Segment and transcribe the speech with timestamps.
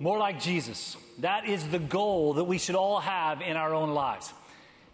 [0.00, 0.96] More like Jesus.
[1.18, 4.32] That is the goal that we should all have in our own lives.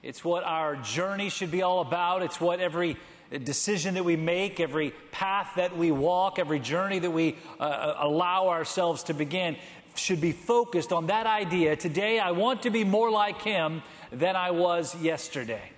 [0.02, 2.22] It's what our journey should be all about.
[2.22, 2.96] It's what every
[3.42, 7.96] decision that we make, every path that we walk, every journey that we uh, uh
[7.98, 9.56] allow ourselves to begin
[9.94, 11.76] should be focused on that idea.
[11.76, 15.70] Today, I want to be more like Him than I was yesterday.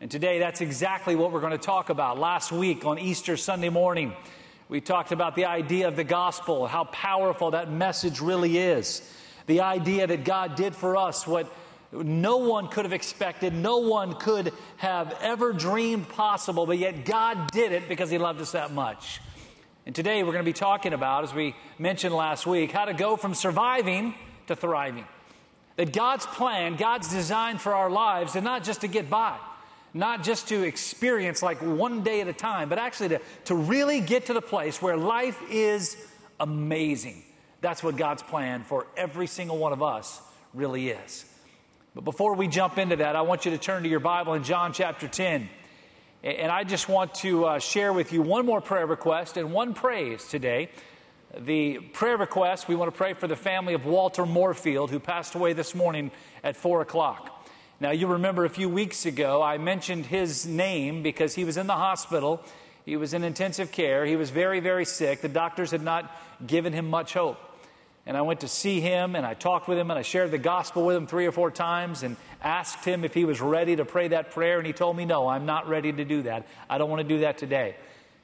[0.00, 2.18] And today, that's exactly what we're going to talk about.
[2.18, 4.14] Last week on Easter Sunday morning,
[4.68, 9.02] we talked about the idea of the gospel, how powerful that message really is.
[9.46, 11.50] The idea that God did for us what
[11.90, 17.50] no one could have expected, no one could have ever dreamed possible, but yet God
[17.50, 19.22] did it because He loved us that much.
[19.86, 22.92] And today we're going to be talking about, as we mentioned last week, how to
[22.92, 24.14] go from surviving
[24.48, 25.06] to thriving.
[25.76, 29.38] That God's plan, God's design for our lives, is not just to get by
[29.94, 34.00] not just to experience like one day at a time, but actually to, to really
[34.00, 35.96] get to the place where life is
[36.40, 37.22] amazing.
[37.60, 40.20] That's what God's plan for every single one of us
[40.54, 41.24] really is.
[41.94, 44.44] But before we jump into that, I want you to turn to your Bible in
[44.44, 45.48] John chapter 10.
[46.22, 49.74] And I just want to uh, share with you one more prayer request and one
[49.74, 50.70] praise today.
[51.36, 55.34] The prayer request, we want to pray for the family of Walter Moorfield, who passed
[55.34, 56.10] away this morning
[56.42, 57.37] at 4 o'clock.
[57.80, 61.68] Now, you remember a few weeks ago, I mentioned his name because he was in
[61.68, 62.42] the hospital.
[62.84, 64.04] He was in intensive care.
[64.04, 65.20] He was very, very sick.
[65.20, 66.10] The doctors had not
[66.44, 67.38] given him much hope.
[68.04, 70.38] And I went to see him and I talked with him and I shared the
[70.38, 73.84] gospel with him three or four times and asked him if he was ready to
[73.84, 74.58] pray that prayer.
[74.58, 76.46] And he told me, No, I'm not ready to do that.
[76.70, 77.76] I don't want to do that today.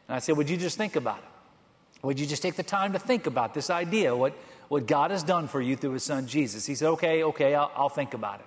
[0.09, 2.05] And I said, Would you just think about it?
[2.07, 4.33] Would you just take the time to think about this idea, what,
[4.69, 6.65] what God has done for you through his son Jesus?
[6.65, 8.47] He said, Okay, okay, I'll, I'll think about it.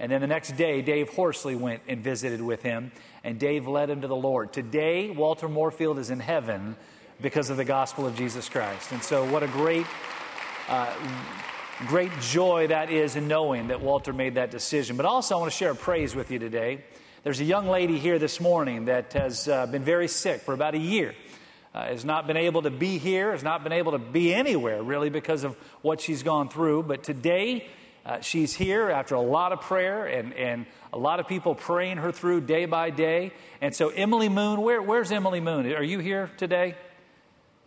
[0.00, 2.90] And then the next day, Dave Horsley went and visited with him,
[3.22, 4.50] and Dave led him to the Lord.
[4.50, 6.74] Today, Walter Moorfield is in heaven
[7.20, 8.92] because of the gospel of Jesus Christ.
[8.92, 9.84] And so, what a great,
[10.70, 10.90] uh,
[11.86, 14.96] great joy that is in knowing that Walter made that decision.
[14.96, 16.82] But also, I want to share a praise with you today.
[17.22, 20.74] There's a young lady here this morning that has uh, been very sick for about
[20.74, 21.14] a year.
[21.74, 24.82] Uh, has not been able to be here, has not been able to be anywhere
[24.82, 26.84] really because of what she's gone through.
[26.84, 27.68] But today,
[28.04, 31.98] uh, she's here after a lot of prayer and, and a lot of people praying
[31.98, 33.32] her through day by day.
[33.60, 35.70] And so, Emily Moon, where, where's Emily Moon?
[35.72, 36.76] Are you here today?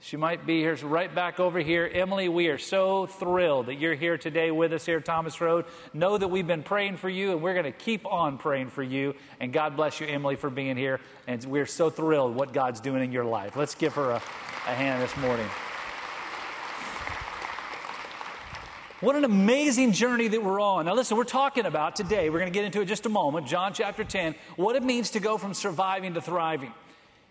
[0.04, 1.90] She might be here, right back over here.
[1.92, 5.64] Emily, we are so thrilled that you're here today with us here at Thomas Road.
[5.94, 8.84] Know that we've been praying for you, and we're going to keep on praying for
[8.84, 9.16] you.
[9.40, 11.00] And God bless you, Emily, for being here.
[11.26, 13.56] And we're so thrilled what God's doing in your life.
[13.56, 15.48] Let's give her a, a hand this morning.
[19.04, 20.86] What an amazing journey that we're on.
[20.86, 23.46] Now, listen, we're talking about today, we're going to get into it just a moment,
[23.46, 26.72] John chapter 10, what it means to go from surviving to thriving.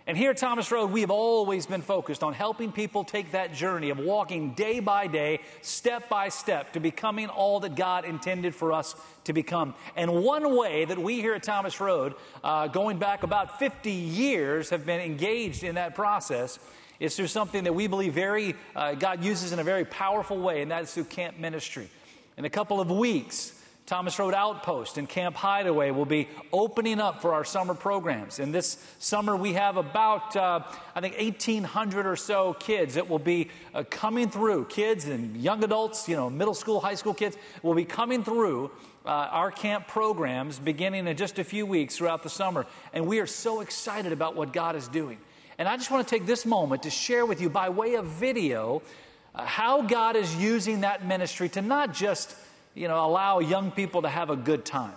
[0.06, 3.54] And here at Thomas Road, we have always been focused on helping people take that
[3.54, 8.54] journey of walking day by day, step by step, to becoming all that God intended
[8.54, 8.94] for us
[9.24, 9.74] to become.
[9.96, 14.68] And one way that we here at Thomas Road, uh, going back about 50 years,
[14.68, 16.58] have been engaged in that process
[17.02, 20.62] is through something that we believe very uh, God uses in a very powerful way,
[20.62, 21.88] and that is through camp ministry.
[22.36, 27.20] In a couple of weeks, Thomas Road Outpost and Camp Hydaway will be opening up
[27.20, 28.38] for our summer programs.
[28.38, 30.60] And this summer, we have about, uh,
[30.94, 34.66] I think, 1,800 or so kids that will be uh, coming through.
[34.66, 38.70] Kids and young adults, you know, middle school, high school kids, will be coming through
[39.04, 42.64] uh, our camp programs beginning in just a few weeks throughout the summer.
[42.92, 45.18] And we are so excited about what God is doing.
[45.58, 48.06] And I just want to take this moment to share with you, by way of
[48.06, 48.82] video,
[49.34, 52.34] uh, how God is using that ministry to not just
[52.74, 54.94] you know, allow young people to have a good time,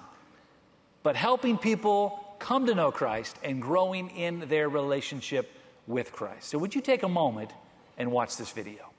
[1.04, 5.52] but helping people come to know Christ and growing in their relationship
[5.88, 6.50] with Christ.
[6.50, 7.52] So, would you take a moment
[7.98, 8.92] and watch this video?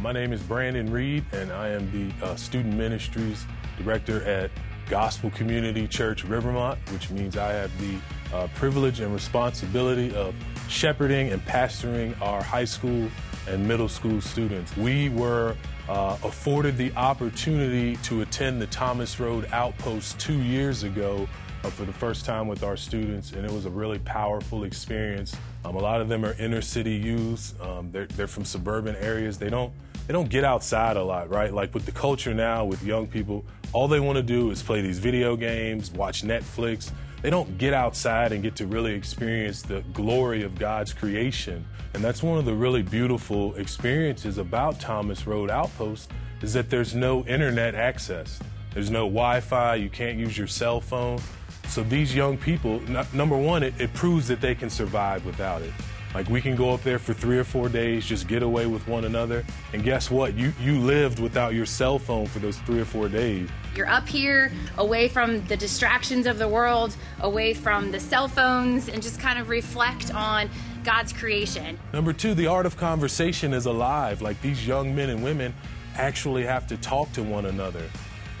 [0.00, 3.44] My name is Brandon Reed, and I am the uh, Student Ministries
[3.78, 4.52] Director at
[4.88, 7.98] Gospel Community Church Rivermont, which means I have the
[8.32, 10.36] uh, privilege and responsibility of
[10.68, 13.10] shepherding and pastoring our high school
[13.48, 14.76] and middle school students.
[14.76, 15.56] We were
[15.88, 21.28] uh, afforded the opportunity to attend the Thomas Road Outpost two years ago
[21.64, 25.36] uh, for the first time with our students, and it was a really powerful experience.
[25.64, 27.54] Um, a lot of them are inner city youths.
[27.60, 29.38] Um, they're, they're from suburban areas.
[29.38, 29.72] They don't
[30.06, 31.52] they don't get outside a lot, right?
[31.52, 33.44] Like with the culture now, with young people,
[33.74, 36.90] all they want to do is play these video games, watch Netflix.
[37.20, 41.62] They don't get outside and get to really experience the glory of God's creation.
[41.92, 46.10] And that's one of the really beautiful experiences about Thomas Road Outpost
[46.40, 48.38] is that there's no internet access.
[48.72, 49.74] There's no Wi Fi.
[49.74, 51.20] You can't use your cell phone.
[51.68, 52.80] So these young people,
[53.12, 55.72] number one, it, it proves that they can survive without it.
[56.14, 58.88] Like we can go up there for three or four days, just get away with
[58.88, 59.44] one another.
[59.74, 60.34] And guess what?
[60.34, 63.48] You you lived without your cell phone for those three or four days.
[63.76, 68.88] You're up here, away from the distractions of the world, away from the cell phones,
[68.88, 70.48] and just kind of reflect on
[70.82, 71.78] God's creation.
[71.92, 74.22] Number two, the art of conversation is alive.
[74.22, 75.54] Like these young men and women
[75.96, 77.82] actually have to talk to one another.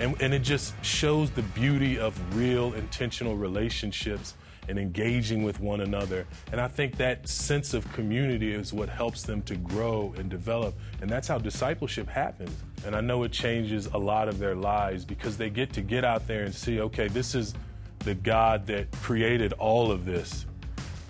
[0.00, 4.34] And, and it just shows the beauty of real intentional relationships
[4.68, 6.26] and engaging with one another.
[6.52, 10.74] And I think that sense of community is what helps them to grow and develop.
[11.00, 12.50] And that's how discipleship happens.
[12.84, 16.04] And I know it changes a lot of their lives because they get to get
[16.04, 17.54] out there and see, okay, this is
[18.00, 20.46] the God that created all of this.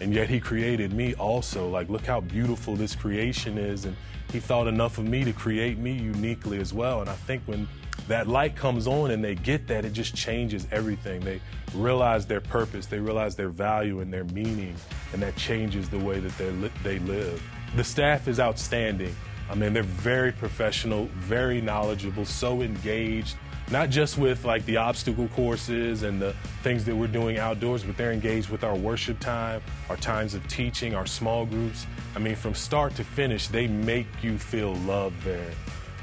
[0.00, 1.68] And yet he created me also.
[1.68, 3.84] Like, look how beautiful this creation is.
[3.84, 3.96] And
[4.32, 7.00] he thought enough of me to create me uniquely as well.
[7.00, 7.66] And I think when
[8.06, 11.20] that light comes on and they get that, it just changes everything.
[11.20, 11.40] They
[11.74, 14.76] realize their purpose, they realize their value and their meaning,
[15.12, 17.42] and that changes the way that li- they live.
[17.76, 19.14] The staff is outstanding.
[19.50, 23.36] I mean, they're very professional, very knowledgeable, so engaged,
[23.70, 27.96] not just with like the obstacle courses and the things that we're doing outdoors, but
[27.96, 29.60] they're engaged with our worship time,
[29.90, 31.86] our times of teaching, our small groups.
[32.16, 35.50] I mean, from start to finish, they make you feel loved there.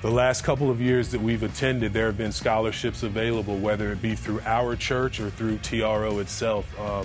[0.06, 4.04] The last couple of years that we've attended, there have been scholarships available, whether it
[4.04, 6.72] be through our church or through TRO itself.
[6.80, 7.04] Uh,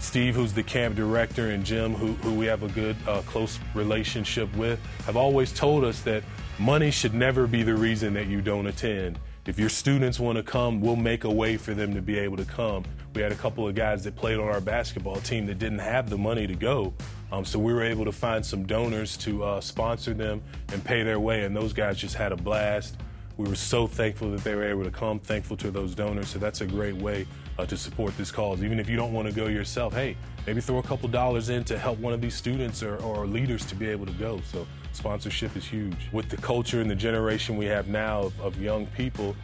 [0.00, 3.58] Steve, who's the camp director, and Jim, who, who we have a good, uh, close
[3.74, 6.22] relationship with, have always told us that
[6.58, 9.18] money should never be the reason that you don't attend.
[9.44, 12.38] If your students want to come, we'll make a way for them to be able
[12.38, 12.82] to come.
[13.14, 16.08] We had a couple of guys that played on our basketball team that didn't have
[16.08, 16.94] the money to go.
[17.30, 20.42] Um, so we were able to find some donors to uh, sponsor them
[20.72, 22.96] and pay their way, and those guys just had a blast.
[23.36, 26.28] We were so thankful that they were able to come, thankful to those donors.
[26.28, 27.26] So that's a great way
[27.58, 28.64] uh, to support this cause.
[28.64, 30.16] Even if you don't want to go yourself, hey,
[30.46, 33.64] maybe throw a couple dollars in to help one of these students or, or leaders
[33.66, 34.40] to be able to go.
[34.50, 36.08] So Sponsorship is huge.
[36.12, 39.36] With the culture and the generation we have now of, of young people,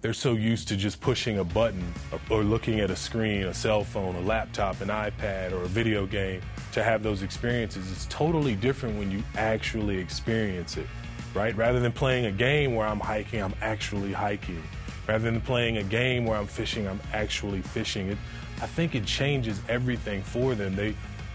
[0.00, 1.92] they're so used to just pushing a button
[2.30, 6.06] or looking at a screen, a cell phone, a laptop, an iPad, or a video
[6.06, 6.40] game
[6.72, 7.90] to have those experiences.
[7.92, 10.86] It's totally different when you actually experience it,
[11.34, 11.56] right?
[11.56, 14.62] Rather than playing a game where I'm hiking, I'm actually hiking.
[15.06, 18.08] Rather than playing a game where I'm fishing, I'm actually fishing.
[18.08, 18.18] It,
[18.60, 20.76] I think it changes everything for them.
[20.76, 20.94] They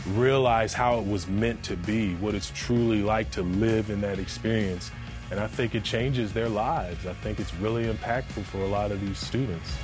[0.10, 4.19] realize how it was meant to be, what it's truly like to live in that
[4.19, 4.92] experience.
[5.30, 7.06] And I think it changes their lives.
[7.06, 9.78] I think it's really impactful for a lot of these students.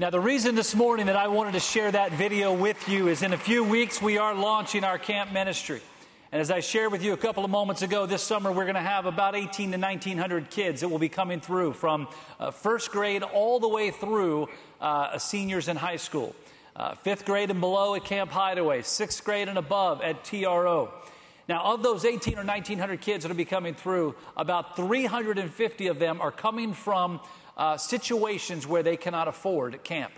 [0.00, 3.24] Now, the reason this morning that I wanted to share that video with you is
[3.24, 5.80] in a few weeks we are launching our camp ministry.
[6.30, 8.76] And as I shared with you a couple of moments ago, this summer we're going
[8.76, 12.06] to have about 18 to 1900 kids that will be coming through from
[12.38, 14.48] uh, first grade all the way through
[14.80, 16.32] uh, seniors in high school
[16.76, 20.92] uh, fifth grade and below at Camp Hydaway, sixth grade and above at TRO.
[21.48, 25.98] Now, of those 18 or 1900 kids that will be coming through, about 350 of
[25.98, 27.20] them are coming from
[27.58, 30.12] uh, situations where they cannot afford camp.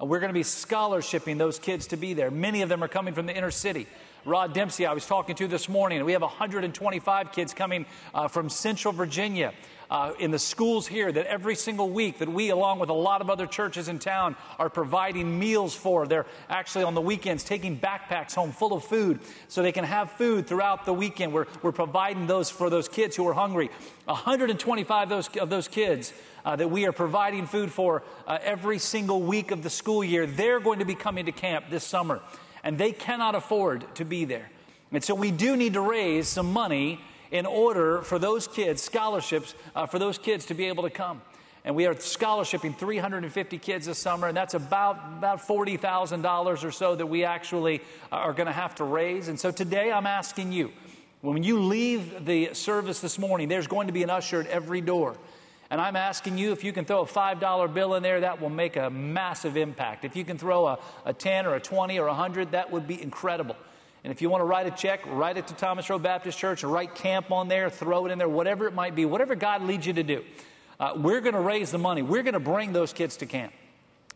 [0.00, 2.30] Uh, we're going to be scholarshiping those kids to be there.
[2.30, 3.86] Many of them are coming from the inner city.
[4.24, 8.48] Rod Dempsey, I was talking to this morning, we have 125 kids coming uh, from
[8.48, 9.52] Central Virginia
[9.90, 13.20] uh, in the schools here that every single week that we, along with a lot
[13.20, 16.06] of other churches in town, are providing meals for.
[16.06, 20.10] They're actually on the weekends taking backpacks home full of food so they can have
[20.12, 21.32] food throughout the weekend.
[21.32, 23.70] We're, we're providing those for those kids who are hungry.
[24.06, 26.12] 125 of those, of those kids
[26.44, 30.26] uh, that we are providing food for uh, every single week of the school year,
[30.26, 32.20] they're going to be coming to camp this summer.
[32.62, 34.50] And they cannot afford to be there.
[34.92, 39.54] And so we do need to raise some money in order for those kids, scholarships
[39.74, 41.20] uh, for those kids to be able to come.
[41.64, 46.94] And we are scholarshiping 350 kids this summer, and that's about, about $40,000 or so
[46.94, 47.80] that we actually
[48.12, 49.28] are going to have to raise.
[49.28, 50.70] And so today I'm asking you,
[51.22, 54.82] when you leave the service this morning, there's going to be an usher at every
[54.82, 55.16] door.
[55.70, 58.50] And I'm asking you if you can throw a $5 bill in there, that will
[58.50, 60.04] make a massive impact.
[60.04, 62.86] If you can throw a, a 10 or a 20 or a 100, that would
[62.86, 63.56] be incredible.
[64.04, 66.62] And if you want to write a check, write it to Thomas Road Baptist Church
[66.62, 69.86] write camp on there, throw it in there, whatever it might be, whatever God leads
[69.86, 70.22] you to do.
[70.78, 72.02] Uh, we're going to raise the money.
[72.02, 73.52] We're going to bring those kids to camp.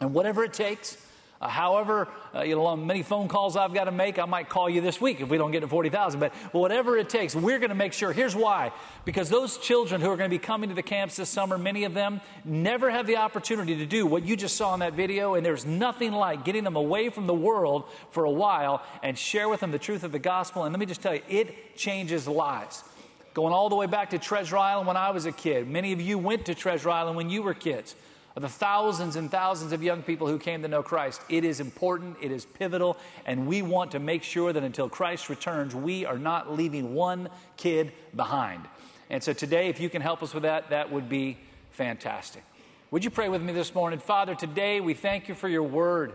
[0.00, 0.98] And whatever it takes,
[1.40, 4.68] uh, however, uh, you know, many phone calls I've got to make, I might call
[4.68, 6.18] you this week if we don't get to 40,000.
[6.18, 8.12] But whatever it takes, we're going to make sure.
[8.12, 8.72] Here's why.
[9.04, 11.84] Because those children who are going to be coming to the camps this summer, many
[11.84, 15.34] of them never have the opportunity to do what you just saw in that video.
[15.34, 19.48] And there's nothing like getting them away from the world for a while and share
[19.48, 20.64] with them the truth of the gospel.
[20.64, 22.82] And let me just tell you, it changes lives.
[23.32, 25.68] going all the way back to Treasure Island when I was a kid.
[25.68, 27.94] Many of you went to Treasure Island when you were kids.
[28.38, 31.58] Of the thousands and thousands of young people who came to know Christ, it is
[31.58, 36.06] important, it is pivotal, and we want to make sure that until Christ returns, we
[36.06, 38.62] are not leaving one kid behind.
[39.10, 41.36] And so today, if you can help us with that, that would be
[41.72, 42.44] fantastic.
[42.92, 43.98] Would you pray with me this morning?
[43.98, 46.14] Father, today we thank you for your word.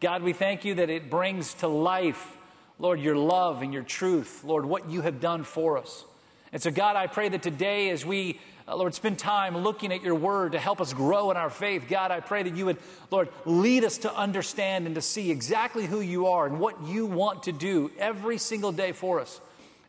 [0.00, 2.36] God, we thank you that it brings to life,
[2.80, 6.06] Lord, your love and your truth, Lord, what you have done for us.
[6.52, 8.38] And so, God, I pray that today, as we,
[8.68, 11.86] uh, Lord, spend time looking at your word to help us grow in our faith,
[11.88, 12.78] God, I pray that you would,
[13.10, 17.06] Lord, lead us to understand and to see exactly who you are and what you
[17.06, 19.40] want to do every single day for us.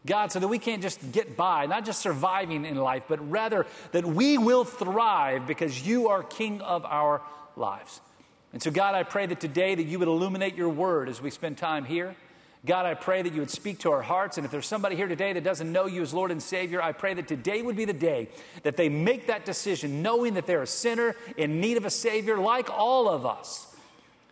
[0.05, 3.65] God, so that we can't just get by, not just surviving in life, but rather
[3.93, 7.21] that we will thrive because you are King of our
[7.55, 8.01] lives.
[8.51, 11.29] And so, God, I pray that today that you would illuminate your word as we
[11.29, 12.15] spend time here.
[12.65, 14.37] God, I pray that you would speak to our hearts.
[14.37, 16.93] And if there's somebody here today that doesn't know you as Lord and Savior, I
[16.93, 18.29] pray that today would be the day
[18.63, 22.37] that they make that decision, knowing that they're a sinner in need of a Savior
[22.37, 23.67] like all of us.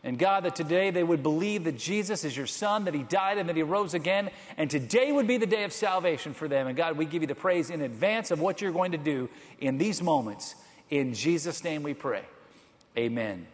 [0.04, 3.38] And God, that today they would believe that Jesus is your Son, that He died
[3.38, 4.32] and that He rose again.
[4.58, 6.68] And today would be the day of salvation for them.
[6.68, 9.30] And God, we give you the praise in advance of what you're going to do
[9.60, 10.56] in these moments.
[10.90, 12.24] In Jesus' name we pray.
[12.98, 13.46] Amen.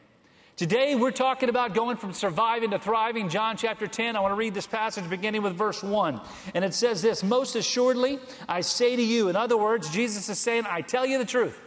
[0.57, 3.29] Today, we're talking about going from surviving to thriving.
[3.29, 4.15] John chapter 10.
[4.15, 6.19] I want to read this passage beginning with verse 1.
[6.55, 8.17] And it says this Most assuredly,
[8.49, 11.61] I say to you, in other words, Jesus is saying, I tell you the truth.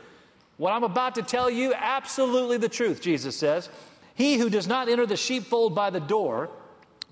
[0.56, 3.68] What I'm about to tell you, absolutely the truth, Jesus says.
[4.16, 6.50] He who does not enter the sheepfold by the door,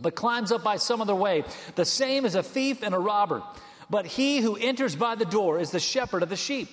[0.00, 1.44] but climbs up by some other way,
[1.76, 3.40] the same is a thief and a robber.
[3.88, 6.70] But he who enters by the door is the shepherd of the sheep.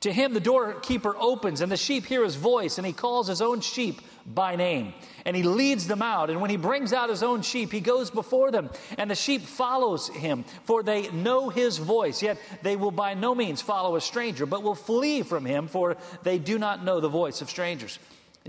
[0.00, 3.40] To him the doorkeeper opens, and the sheep hear his voice, and he calls his
[3.40, 4.00] own sheep
[4.34, 4.94] by name.
[5.24, 6.30] And he leads them out.
[6.30, 9.42] And when he brings out his own sheep, he goes before them, and the sheep
[9.42, 12.22] follows him, for they know his voice.
[12.22, 15.96] Yet they will by no means follow a stranger, but will flee from him, for
[16.22, 17.98] they do not know the voice of strangers.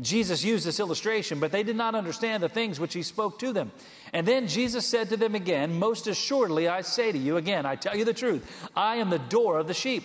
[0.02, 3.52] Jesus used this illustration, but they did not understand the things which he spoke to
[3.52, 3.72] them.
[4.14, 7.76] And then Jesus said to them again, Most assuredly I say to you, again, I
[7.76, 10.04] tell you the truth, I am the door of the sheep.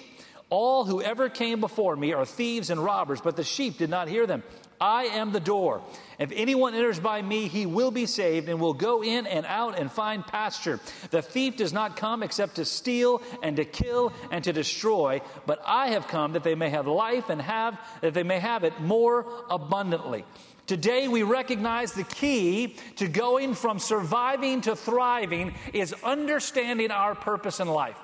[0.51, 4.09] All who ever came before me are thieves and robbers, but the sheep did not
[4.09, 4.43] hear them.
[4.85, 5.81] I am the door.
[6.19, 9.79] If anyone enters by me, he will be saved and will go in and out
[9.79, 10.79] and find pasture.
[11.11, 15.63] The thief does not come except to steal and to kill and to destroy, but
[15.65, 18.79] I have come that they may have life and have that they may have it
[18.79, 20.27] more abundantly.
[20.67, 27.59] Today, we recognize the key to going from surviving to thriving is understanding our purpose
[27.59, 27.99] in life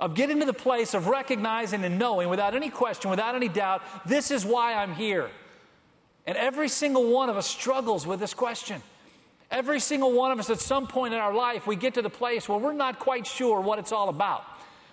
[0.00, 3.82] of getting to the place of recognizing and knowing without any question, without any doubt,
[4.04, 5.30] this is why I'm here.
[6.28, 8.82] And every single one of us struggles with this question.
[9.50, 12.10] Every single one of us at some point in our life, we get to the
[12.10, 14.44] place where we're not quite sure what it's all about.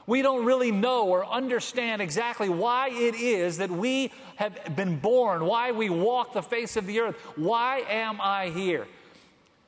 [0.07, 5.45] We don't really know or understand exactly why it is that we have been born,
[5.45, 7.17] why we walk the face of the earth.
[7.35, 8.87] Why am I here?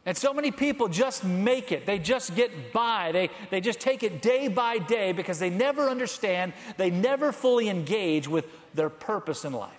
[0.06, 1.86] And so many people just make it.
[1.86, 3.12] They just get by.
[3.12, 7.68] They, they just take it day by day because they never understand, they never fully
[7.68, 9.74] engage with their purpose in life.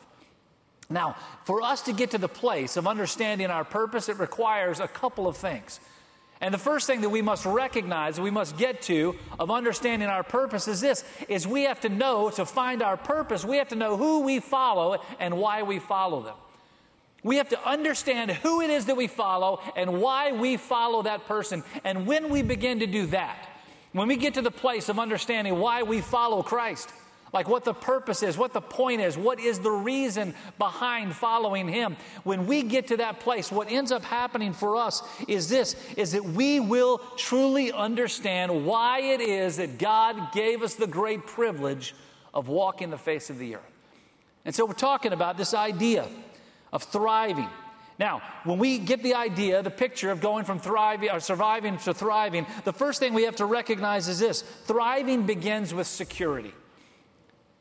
[0.90, 4.88] Now, for us to get to the place of understanding our purpose, it requires a
[4.88, 5.80] couple of things.
[6.40, 10.22] And the first thing that we must recognize, we must get to of understanding our
[10.22, 13.76] purpose is this is we have to know to find our purpose, we have to
[13.76, 16.36] know who we follow and why we follow them.
[17.24, 21.26] We have to understand who it is that we follow and why we follow that
[21.26, 21.64] person.
[21.82, 23.48] And when we begin to do that,
[23.92, 26.92] when we get to the place of understanding why we follow Christ,
[27.32, 31.68] like what the purpose is, what the point is, what is the reason behind following
[31.68, 31.96] him.
[32.24, 36.12] When we get to that place, what ends up happening for us is this is
[36.12, 41.94] that we will truly understand why it is that God gave us the great privilege
[42.32, 43.62] of walking the face of the earth.
[44.44, 46.06] And so we're talking about this idea
[46.72, 47.48] of thriving.
[47.98, 51.92] Now, when we get the idea, the picture of going from thriving or surviving to
[51.92, 56.54] thriving, the first thing we have to recognize is this thriving begins with security.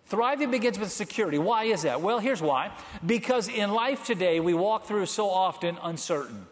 [0.07, 1.37] Thriving begins with security.
[1.37, 2.01] Why is that?
[2.01, 2.71] Well, here's why.
[3.05, 6.45] Because in life today, we walk through so often uncertain.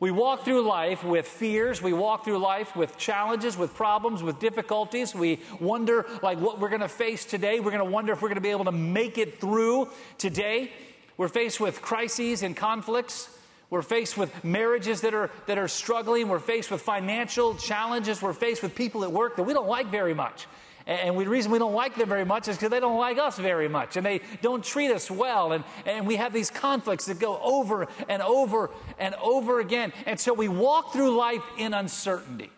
[0.00, 1.80] We walk through life with fears.
[1.80, 5.14] We walk through life with challenges, with problems, with difficulties.
[5.14, 7.60] We wonder, like, what we're going to face today.
[7.60, 10.72] We're going to wonder if we're going to be able to make it through today.
[11.16, 13.28] We're faced with crises and conflicts.
[13.68, 16.28] We're faced with marriages that are, that are struggling.
[16.28, 18.20] We're faced with financial challenges.
[18.20, 20.46] We're faced with people at work that we don't like very much.
[20.90, 23.38] And the reason we don't like them very much is because they don't like us
[23.38, 25.52] very much and they don't treat us well.
[25.52, 29.92] And, and we have these conflicts that go over and over and over again.
[30.04, 32.50] And so we walk through life in uncertainty.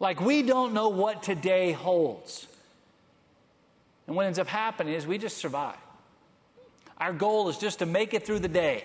[0.00, 2.46] Like we don't know what today holds.
[4.06, 5.78] And what ends up happening is we just survive.
[6.98, 8.84] Our goal is just to make it through the day,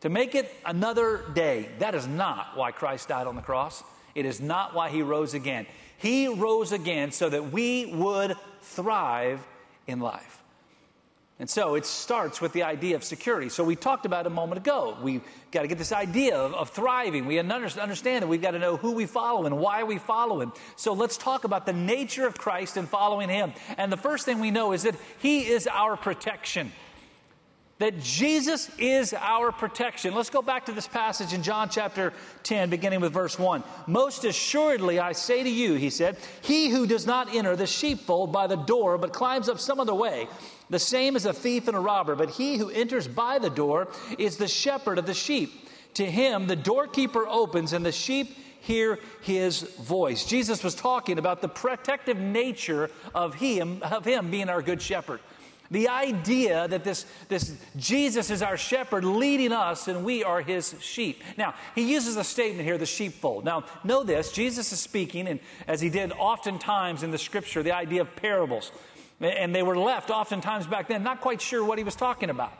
[0.00, 1.68] to make it another day.
[1.78, 3.84] That is not why Christ died on the cross.
[4.16, 5.66] It is not why he rose again.
[5.98, 9.46] He rose again so that we would thrive
[9.86, 10.38] in life.
[11.40, 13.48] And so it starts with the idea of security.
[13.48, 14.96] So we talked about a moment ago.
[15.00, 17.26] We've got to get this idea of, of, thriving.
[17.26, 20.52] We understand that we've got to know who we follow and why we follow him.
[20.74, 23.52] So let's talk about the nature of Christ and following him.
[23.76, 26.72] And the first thing we know is that he is our protection.
[27.78, 30.12] That Jesus is our protection.
[30.12, 33.62] Let's go back to this passage in John chapter 10, beginning with verse 1.
[33.86, 38.32] Most assuredly, I say to you, he said, he who does not enter the sheepfold
[38.32, 40.26] by the door, but climbs up some other way,
[40.70, 43.88] the same is a thief and a robber, but he who enters by the door
[44.18, 45.52] is the shepherd of the sheep.
[45.94, 50.24] To him, the doorkeeper opens, and the sheep hear his voice.
[50.24, 55.20] Jesus was talking about the protective nature of him, of him being our good shepherd.
[55.70, 60.74] The idea that this, this Jesus is our shepherd leading us and we are his
[60.80, 61.22] sheep.
[61.36, 63.44] Now, he uses a statement here, the sheepfold.
[63.44, 67.72] Now, know this Jesus is speaking, and as he did oftentimes in the scripture, the
[67.72, 68.72] idea of parables.
[69.20, 72.52] And they were left oftentimes back then, not quite sure what he was talking about.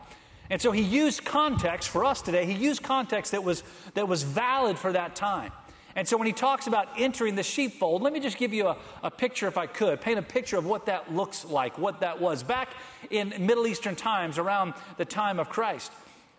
[0.51, 3.63] And so he used context for us today, he used context that was,
[3.95, 5.53] that was valid for that time.
[5.99, 8.77] And so when he talks about entering the sheepfold, let me just give you a,
[9.03, 12.21] a, picture, if I could, paint a picture of what that looks like, what that
[12.21, 12.45] was.
[12.45, 12.69] Back
[13.11, 15.91] in Middle Eastern times, around the time of Christ,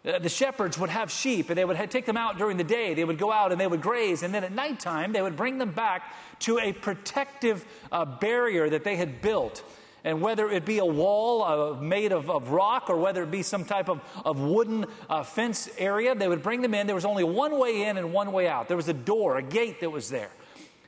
[0.06, 2.94] uh, the shepherds would have sheep and they would take them out during the day.
[2.94, 4.24] They would go out and they would graze.
[4.24, 8.86] And then at nighttime, they would bring them back to a protective uh, barrier that
[8.86, 9.62] they had built.
[10.04, 13.44] And whether it be a wall uh, made of, of, rock or whether it be
[13.44, 16.88] some type of, of wooden uh, fence area, they would bring them in.
[16.88, 18.68] There was only one way in and one way out.
[18.68, 20.30] There was a door, a gate that was there.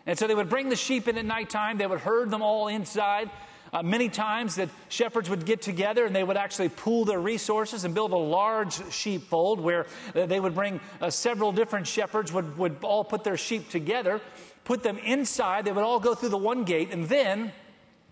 [0.05, 1.77] And so they would bring the sheep in at nighttime.
[1.77, 3.29] They would herd them all inside.
[3.73, 7.85] Uh, many times that shepherds would get together and they would actually pool their resources
[7.85, 12.57] and build a large sheepfold where uh, they would bring uh, several different shepherds would,
[12.57, 14.19] would all put their sheep together
[14.65, 17.49] put them inside they would all go through the one gate and then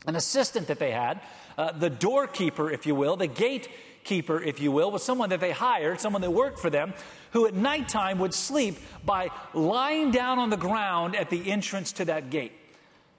[0.08, 1.20] an assistant that they had,
[1.58, 5.52] uh, the doorkeeper, if you will, the gatekeeper, if you will, was someone that they
[5.52, 6.94] hired, someone that worked for them,
[7.32, 12.06] who at nighttime would sleep by lying down on the ground at the entrance to
[12.06, 12.54] that gate.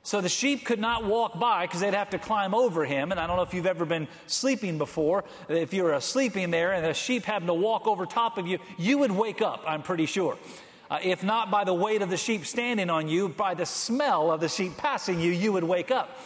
[0.02, 3.10] So the sheep could not walk by because they'd have to climb over him.
[3.10, 5.24] And I don't know if you've ever been sleeping before.
[5.48, 8.58] If you were sleeping there and a sheep happened to walk over top of you,
[8.78, 10.38] you would wake up, I'm pretty sure.
[10.90, 14.32] Uh, if not by the weight of the sheep standing on you, by the smell
[14.32, 16.18] of the sheep passing you, you would wake up.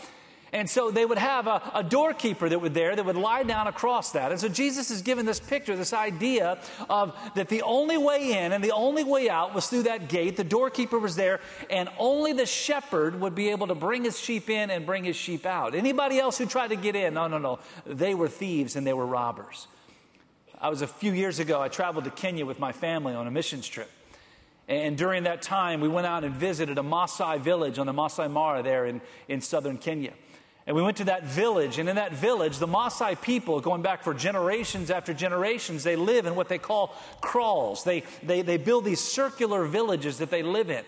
[0.54, 3.66] And so they would have a, a doorkeeper that would there that would lie down
[3.66, 4.30] across that.
[4.30, 8.52] And so Jesus is given this picture, this idea of that the only way in
[8.52, 10.36] and the only way out was through that gate.
[10.36, 14.48] The doorkeeper was there, and only the shepherd would be able to bring his sheep
[14.48, 15.74] in and bring his sheep out.
[15.74, 17.58] Anybody else who tried to get in, no, no, no.
[17.84, 19.66] They were thieves and they were robbers.
[20.60, 23.30] I was a few years ago, I traveled to Kenya with my family on a
[23.32, 23.90] missions trip.
[24.68, 28.30] And during that time, we went out and visited a Maasai village on the Maasai
[28.30, 30.12] Mara there in, in southern Kenya.
[30.66, 34.02] And we went to that village, and in that village, the Maasai people, going back
[34.02, 37.84] for generations after generations, they live in what they call kraals.
[37.84, 40.84] They, they, they build these circular villages that they live in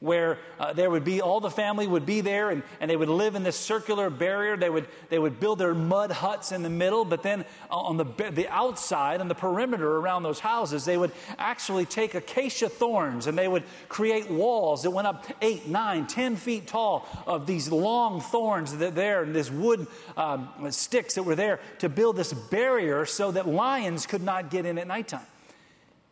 [0.00, 3.08] where uh, there would be all the family would be there and, and they would
[3.08, 4.56] live in this circular barrier.
[4.56, 8.04] They would, they would build their mud huts in the middle but then on the,
[8.30, 13.36] the outside and the perimeter around those houses they would actually take acacia thorns and
[13.36, 18.20] they would create walls that went up eight nine ten feet tall of these long
[18.20, 23.04] thorns that there and this wood um, sticks that were there to build this barrier
[23.04, 25.26] so that lions could not get in at nighttime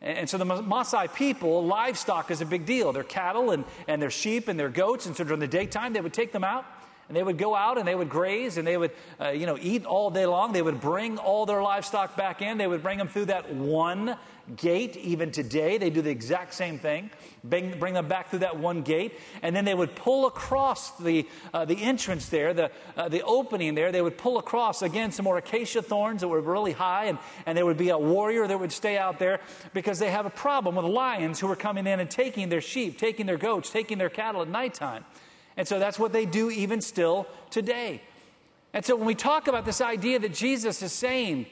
[0.01, 2.93] and so the Maasai people, livestock is a big deal.
[2.93, 5.07] Their cattle and, and their sheep and their goats.
[5.07, 6.65] And so during the daytime, they would take them out
[7.07, 9.57] and they would go out and they would graze and they would, uh, you know,
[9.61, 10.51] eat all day long.
[10.51, 12.57] They would bring all their livestock back in.
[12.57, 14.17] They would bring them through that one
[14.55, 14.95] gate.
[14.97, 17.09] Even today, they do the exact same thing.
[17.43, 21.27] Bring, bring them back through that one gate, and then they would pull across the
[21.53, 23.91] uh, the entrance there, the uh, the opening there.
[23.91, 27.57] They would pull across again some more acacia thorns that were really high, and and
[27.57, 29.39] there would be a warrior that would stay out there
[29.73, 32.97] because they have a problem with lions who are coming in and taking their sheep,
[32.97, 35.05] taking their goats, taking their cattle at nighttime.
[35.57, 38.01] And so that's what they do even still today.
[38.73, 41.47] And so when we talk about this idea that Jesus is saying,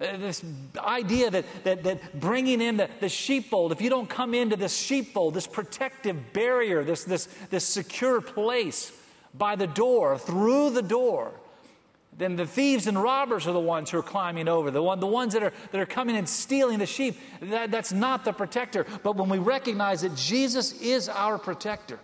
[0.00, 0.42] uh, this
[0.78, 4.74] idea that, that, that bringing in the, the sheepfold, if you don't come into this
[4.74, 8.92] sheepfold, this protective barrier, this, this, this secure place
[9.34, 11.32] by the door, through the door,
[12.16, 15.06] then the thieves and robbers are the ones who are climbing over, the, one, the
[15.06, 17.18] ones that are, that are coming and stealing the sheep.
[17.40, 18.86] That, that's not the protector.
[19.02, 21.98] But when we recognize that Jesus is our protector,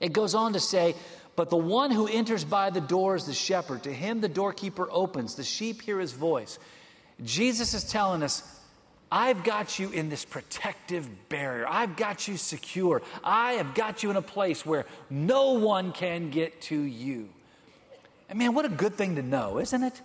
[0.00, 0.94] it goes on to say,
[1.36, 3.84] But the one who enters by the door is the shepherd.
[3.84, 5.34] To him the doorkeeper opens.
[5.34, 6.58] The sheep hear his voice.
[7.22, 8.42] Jesus is telling us,
[9.12, 11.66] I've got you in this protective barrier.
[11.68, 13.02] I've got you secure.
[13.24, 17.28] I have got you in a place where no one can get to you.
[18.28, 20.00] And man, what a good thing to know, isn't it?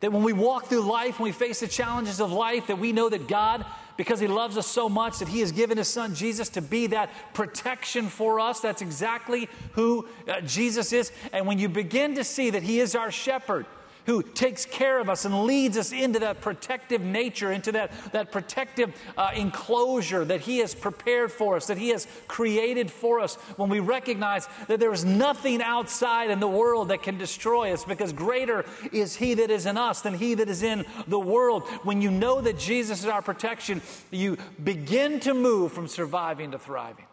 [0.00, 2.92] That when we walk through life, when we face the challenges of life, that we
[2.92, 3.66] know that God
[3.98, 6.86] because He loves us so much that He has given His Son Jesus to be
[6.86, 8.60] that protection for us.
[8.60, 11.12] That's exactly who uh, Jesus is.
[11.34, 13.66] And when you begin to see that He is our shepherd,
[14.08, 18.32] who takes care of us and leads us into that protective nature, into that, that
[18.32, 23.34] protective uh, enclosure that He has prepared for us, that He has created for us.
[23.58, 27.84] When we recognize that there is nothing outside in the world that can destroy us,
[27.84, 31.68] because greater is He that is in us than He that is in the world.
[31.84, 36.58] When you know that Jesus is our protection, you begin to move from surviving to
[36.58, 37.04] thriving.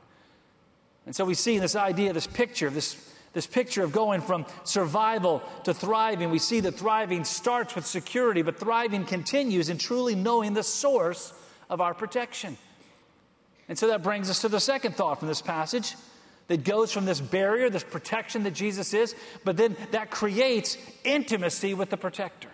[1.05, 5.43] And so we see this idea, this picture, this this picture of going from survival
[5.65, 6.31] to thriving.
[6.31, 11.33] We see that thriving starts with security, but thriving continues in truly knowing the source
[11.69, 12.57] of our protection.
[13.67, 15.95] And so that brings us to the second thought from this passage
[16.47, 21.73] that goes from this barrier, this protection that Jesus is, but then that creates intimacy
[21.73, 22.49] with the protector.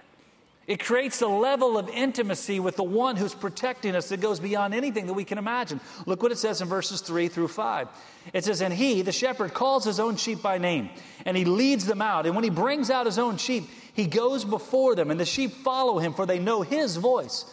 [0.72, 4.74] It creates a level of intimacy with the one who's protecting us that goes beyond
[4.74, 5.82] anything that we can imagine.
[6.06, 7.90] Look what it says in verses 3 through 5.
[8.32, 10.90] It says, And he, the shepherd, calls his own sheep by name,
[11.26, 12.26] and he leads them out.
[12.26, 15.52] And when he brings out his own sheep, he goes before them, and the sheep
[15.52, 17.44] follow him, for they know his voice.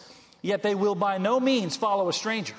[0.41, 2.55] Yet they will by no means follow a stranger,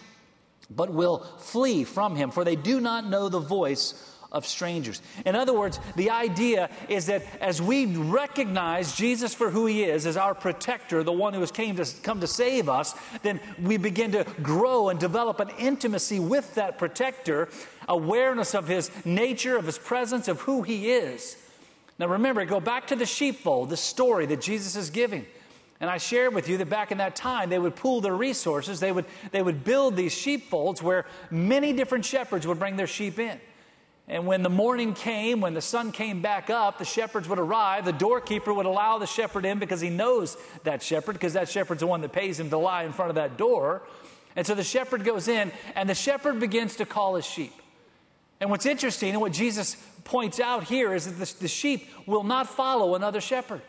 [0.68, 3.94] but will flee from him, for they do not know the voice
[4.32, 5.02] of strangers.
[5.26, 10.06] In other words, the idea is that as we recognize Jesus for who he is,
[10.06, 13.76] as our protector, the one who has came to come to save us, then we
[13.76, 17.48] begin to grow and develop an intimacy with that protector,
[17.88, 21.36] awareness of his nature, of his presence, of who he is.
[21.98, 25.26] Now remember, go back to the sheepfold, the story that Jesus is giving.
[25.80, 28.80] And I shared with you that back in that time, they would pool their resources.
[28.80, 33.18] They would, they would build these sheepfolds where many different shepherds would bring their sheep
[33.18, 33.40] in.
[34.10, 37.84] And when the morning came, when the sun came back up, the shepherds would arrive.
[37.84, 41.78] The doorkeeper would allow the shepherd in because he knows that shepherd, because that shepherd's
[41.78, 43.82] the one that pays him to lie in front of that door.
[44.34, 47.52] And so the shepherd goes in, and the shepherd begins to call his sheep.
[48.40, 52.24] And what's interesting, and what Jesus points out here, is that the, the sheep will
[52.24, 53.62] not follow another shepherd.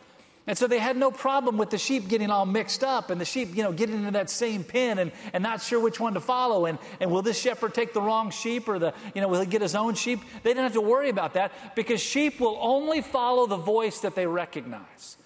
[0.47, 3.25] And so they had no problem with the sheep getting all mixed up and the
[3.25, 6.19] sheep, you know, getting into that same pen and, and not sure which one to
[6.19, 6.65] follow.
[6.65, 9.45] And, and will this shepherd take the wrong sheep or the, you know, will he
[9.45, 10.19] get his own sheep?
[10.41, 14.15] They didn't have to worry about that because sheep will only follow the voice that
[14.15, 15.17] they recognize.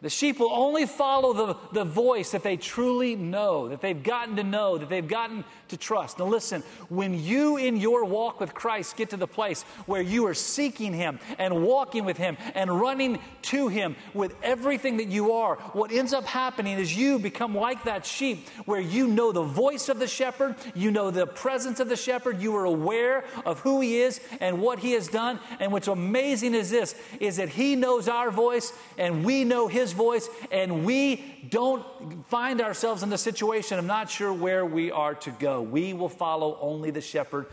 [0.00, 4.36] The sheep will only follow the, the voice that they truly know, that they've gotten
[4.36, 6.20] to know, that they've gotten to trust.
[6.20, 10.24] Now, listen, when you in your walk with Christ get to the place where you
[10.26, 15.32] are seeking Him and walking with Him and running to Him with everything that you
[15.32, 19.42] are, what ends up happening is you become like that sheep where you know the
[19.42, 23.58] voice of the shepherd, you know the presence of the shepherd, you are aware of
[23.60, 25.40] who He is and what He has done.
[25.58, 29.87] And what's amazing is this is that He knows our voice and we know His
[29.88, 31.84] his voice, and we don't
[32.28, 35.62] find ourselves in the situation of not sure where we are to go.
[35.62, 37.46] We will follow only the shepherd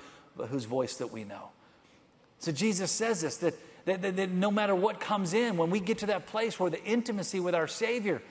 [0.49, 1.49] whose voice that we know.
[2.39, 3.53] So Jesus says this that,
[3.85, 6.69] that, that, that no matter what comes in, when we get to that place where
[6.69, 8.21] the intimacy with our Savior,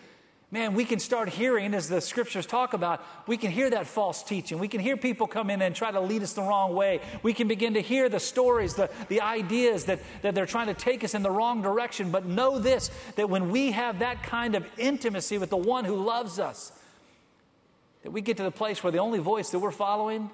[0.54, 4.22] man, we can start hearing, as the scriptures talk about, we can hear that false
[4.22, 4.60] teaching.
[4.60, 7.00] We can hear people come in and try to lead us the wrong way.
[7.24, 10.74] We can begin to hear the stories, the, the ideas that, that they're trying to
[10.74, 12.12] take us in the wrong direction.
[12.12, 15.96] But know this that when we have that kind of intimacy with the one who
[15.96, 16.70] loves us,
[18.04, 20.30] that we get to the place where the only voice that we're following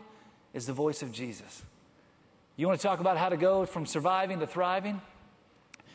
[0.52, 1.62] is the voice of Jesus.
[2.56, 5.00] You want to talk about how to go from surviving to thriving?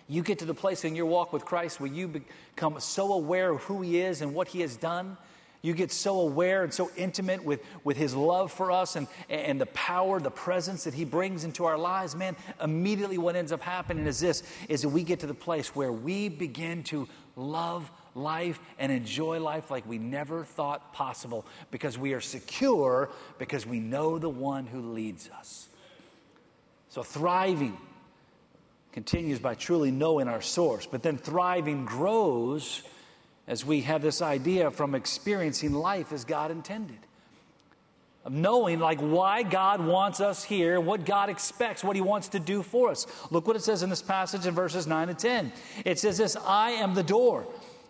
[0.08, 3.52] You get to the place in your walk with Christ where you become so aware
[3.52, 5.18] of who He is and what He has done.
[5.64, 9.60] You get so aware and so intimate with, with His love for us and, and
[9.60, 12.16] the power, the presence that He brings into our lives.
[12.16, 15.76] Man, immediately what ends up happening is this, is that we get to the place
[15.76, 21.98] where we begin to love life and enjoy life like we never thought possible because
[21.98, 25.68] we are secure because we know the one who leads us.
[26.90, 27.76] So thriving
[28.96, 30.86] continues by truly knowing our source.
[30.86, 32.82] But then thriving grows
[33.46, 37.00] as we have this idea from experiencing life as God intended.
[38.24, 42.40] Of knowing like why God wants us here, what God expects, what He wants to
[42.40, 43.06] do for us.
[43.32, 45.52] Look what it says in this passage in verses 9 and 10.
[45.84, 47.46] It says this I am the door.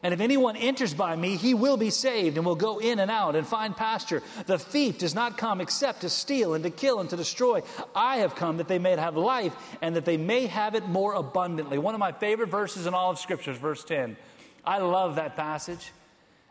[0.05, 3.09] And if anyone enters by me, he will be saved and will go in and
[3.09, 4.21] out and find pasture.
[4.45, 7.63] The thief does not come except to steal and to kill and to destroy.
[7.95, 11.15] I have come that they may have life and that they may have it more
[11.15, 11.79] abundantly.
[11.79, 14.15] One of my favorite verses in all of Scripture is verse 10.
[14.63, 15.91] I love that passage.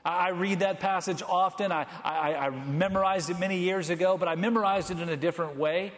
[0.05, 1.71] I read that passage often.
[1.71, 5.57] I, I, I memorized it many years ago, but I memorized it in a different
[5.57, 5.93] way.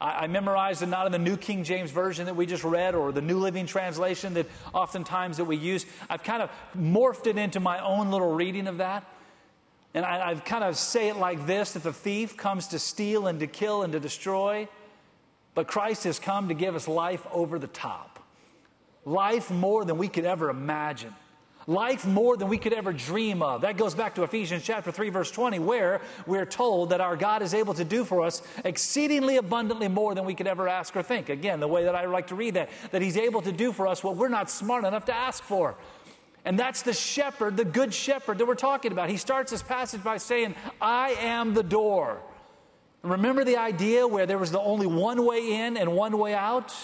[0.00, 2.94] I, I memorized it not in the New King James Version that we just read
[2.94, 5.86] or the New Living Translation that oftentimes that we use.
[6.08, 9.04] I've kind of morphed it into my own little reading of that.
[9.94, 13.26] And I, I've kind of say it like this that the thief comes to steal
[13.26, 14.68] and to kill and to destroy,
[15.54, 18.22] but Christ has come to give us life over the top.
[19.04, 21.14] Life more than we could ever imagine
[21.68, 23.60] life more than we could ever dream of.
[23.60, 27.42] That goes back to Ephesians chapter 3 verse 20 where we're told that our God
[27.42, 31.02] is able to do for us exceedingly abundantly more than we could ever ask or
[31.02, 31.28] think.
[31.28, 33.86] Again, the way that I like to read that that he's able to do for
[33.86, 35.76] us what we're not smart enough to ask for.
[36.46, 39.10] And that's the shepherd, the good shepherd that we're talking about.
[39.10, 42.22] He starts this passage by saying, "I am the door."
[43.02, 46.74] Remember the idea where there was the only one way in and one way out?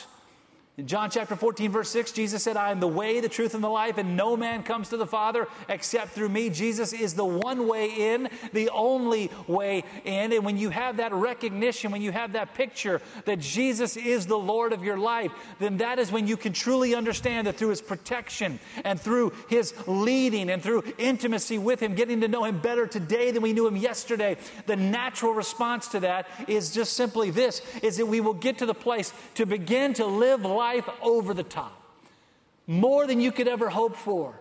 [0.77, 3.63] In John chapter 14, verse 6, Jesus said, I am the way, the truth, and
[3.63, 6.51] the life, and no man comes to the Father except through me.
[6.51, 10.33] Jesus is the one way in, the only way in.
[10.33, 14.37] And when you have that recognition, when you have that picture that Jesus is the
[14.37, 17.81] Lord of your life, then that is when you can truly understand that through his
[17.81, 22.89] protection and through his leading and through intimacy with him, getting to know him better
[22.89, 27.63] today than we knew him yesterday, the natural response to that is just simply this
[27.81, 31.35] is that we will get to the place to begin to live life life over
[31.35, 31.79] the top.
[32.67, 34.41] More than you could ever hope for.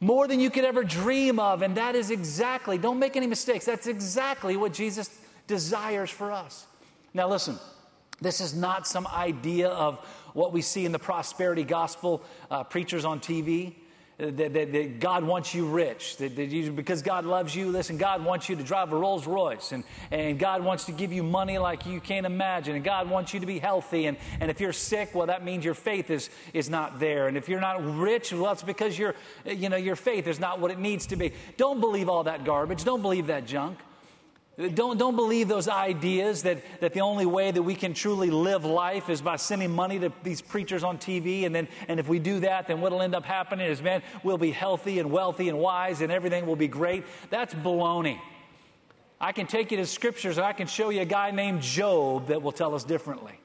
[0.00, 1.62] More than you could ever dream of.
[1.62, 5.08] And that is exactly, don't make any mistakes, that's exactly what Jesus
[5.46, 6.66] desires for us.
[7.14, 7.58] Now, listen,
[8.20, 9.98] this is not some idea of
[10.34, 13.74] what we see in the prosperity gospel uh, preachers on TV
[14.18, 17.70] that, that, that, God wants you rich, that, that you, because God loves you.
[17.70, 21.12] Listen, God wants you to drive a Rolls Royce, and, and God wants to give
[21.12, 24.06] you money like you can't imagine, and God wants you to be healthy.
[24.06, 27.28] And, and if you're sick, well, that means your faith is, is not there.
[27.28, 29.14] And if you're not rich, well, it's because your,
[29.46, 31.32] you know, your faith is not what it needs to be.
[31.56, 33.78] Don't believe all that garbage, don't believe that junk.
[34.74, 38.64] Don't, don't believe those ideas that, that the only way that we can truly live
[38.64, 41.46] life is by sending money to these preachers on TV.
[41.46, 44.36] And then, and if we do that, then what'll end up happening is, man, we'll
[44.36, 47.04] be healthy and wealthy and wise and everything will be great.
[47.30, 48.18] That's baloney.
[49.20, 52.26] I can take you to scriptures and I can show you a guy named Job
[52.26, 53.38] that will tell us differently.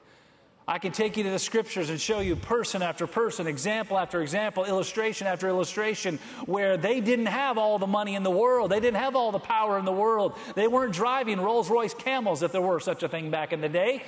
[0.66, 4.22] I can take you to the scriptures and show you person after person, example after
[4.22, 8.70] example, illustration after illustration, where they didn't have all the money in the world.
[8.70, 10.34] They didn't have all the power in the world.
[10.54, 13.68] They weren't driving Rolls Royce camels, if there were such a thing back in the
[13.68, 14.04] day.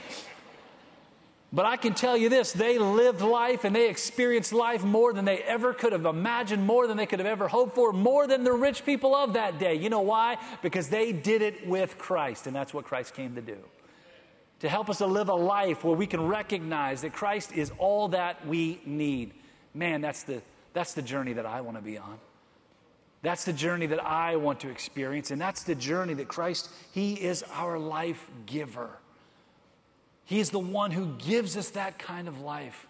[1.53, 5.27] But I can tell you this they lived life and they experienced life more than
[5.27, 8.45] they ever could have imagined, more than they could have ever hoped for, more than
[8.45, 9.75] the rich people of that day.
[9.75, 10.39] You know why?
[10.63, 13.59] Because they did it with Christ, and that's what Christ came to do
[14.61, 18.09] to help us to live a life where we can recognize that Christ is all
[18.09, 19.33] that we need.
[19.75, 20.43] Man, that's the,
[20.73, 22.19] that's the journey that I want to be on.
[23.23, 27.15] That's the journey that I want to experience, and that's the journey that Christ, He
[27.15, 28.91] is our life giver.
[30.25, 32.87] He is the one who gives us that kind of life.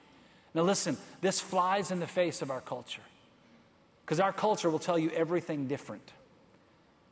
[0.55, 3.03] Now, listen, this flies in the face of our culture
[4.05, 6.13] because our culture will tell you everything different.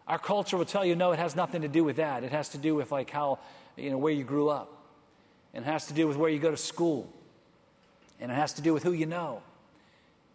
[0.06, 2.24] Our culture will tell you, no, it has nothing to do with that.
[2.24, 3.38] It has to do with like how
[3.76, 4.70] you know, where you grew up.
[5.52, 7.08] And it has to do with where you go to school.
[8.20, 9.42] And it has to do with who you know.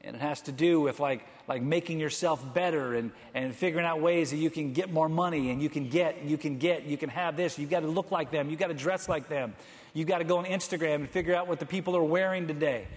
[0.02, 4.00] And it has to do with like, like making yourself better and, and figuring out
[4.00, 6.98] ways that you can get more money and you can get, you can get, you
[6.98, 7.60] can have this.
[7.60, 8.50] You've got to look like them.
[8.50, 9.54] You've got to dress like them.
[9.94, 12.88] You've got to go on Instagram and figure out what the people are wearing today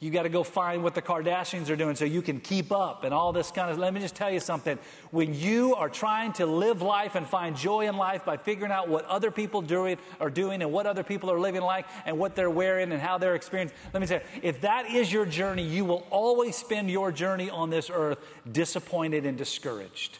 [0.00, 3.04] you got to go find what the Kardashians are doing so you can keep up
[3.04, 3.76] and all this kind of.
[3.76, 4.78] Let me just tell you something.
[5.10, 8.88] When you are trying to live life and find joy in life by figuring out
[8.88, 12.34] what other people doing are doing and what other people are living like and what
[12.34, 15.84] they're wearing and how they're experiencing, let me say, if that is your journey, you
[15.84, 18.18] will always spend your journey on this earth
[18.50, 20.18] disappointed and discouraged.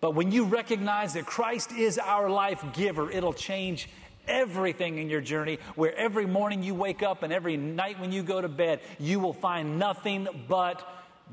[0.00, 3.88] But when you recognize that Christ is our life giver, it'll change
[4.26, 8.22] everything in your journey, where every morning you wake up and every night when you
[8.22, 10.86] go to bed, you will find nothing but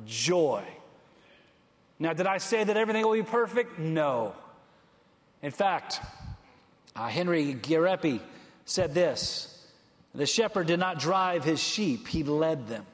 [0.06, 0.63] joy.
[1.99, 3.77] Now, did I say that everything will be perfect?
[3.77, 4.34] No.
[5.41, 6.01] In fact,
[6.95, 8.21] uh, Henry Gariepy
[8.65, 9.65] said this
[10.13, 12.86] The shepherd did not drive his sheep, he led them.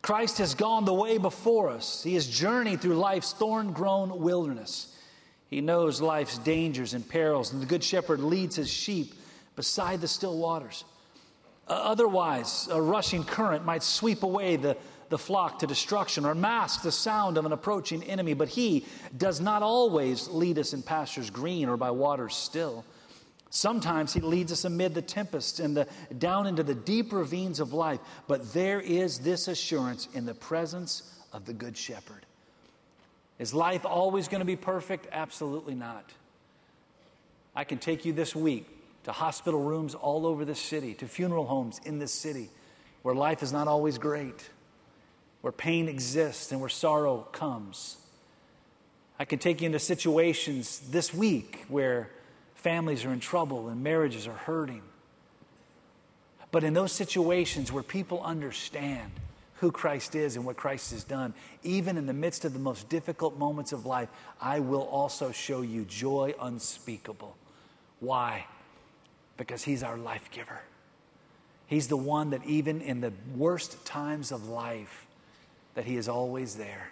[0.00, 2.02] Christ has gone the way before us.
[2.02, 4.94] He has journeyed through life's thorn grown wilderness.
[5.48, 9.14] He knows life's dangers and perils, and the Good Shepherd leads his sheep
[9.58, 10.84] beside the still waters.
[11.66, 14.76] Uh, otherwise, a rushing current might sweep away the,
[15.08, 18.34] the flock to destruction or mask the sound of an approaching enemy.
[18.34, 22.84] But He does not always lead us in pastures green or by waters still.
[23.50, 27.72] Sometimes He leads us amid the tempests and the, down into the deep ravines of
[27.72, 27.98] life.
[28.28, 32.24] But there is this assurance in the presence of the Good Shepherd.
[33.40, 35.08] Is life always going to be perfect?
[35.10, 36.08] Absolutely not.
[37.56, 41.46] I can take you this week to hospital rooms all over this city, to funeral
[41.46, 42.50] homes in this city,
[43.02, 44.50] where life is not always great,
[45.40, 47.96] where pain exists and where sorrow comes.
[49.18, 52.10] I can take you into situations this week where
[52.54, 54.82] families are in trouble and marriages are hurting.
[56.50, 59.12] But in those situations where people understand
[59.54, 62.88] who Christ is and what Christ has done, even in the midst of the most
[62.88, 64.08] difficult moments of life,
[64.40, 67.36] I will also show you joy unspeakable.
[68.00, 68.46] Why?
[69.38, 70.60] Because He's our life giver.
[71.66, 75.06] He's the one that, even in the worst times of life,
[75.74, 76.90] that He is always there,